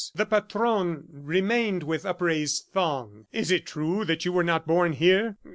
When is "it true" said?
3.51-4.03